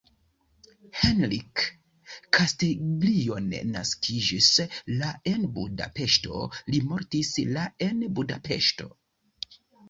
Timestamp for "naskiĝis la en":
3.75-5.45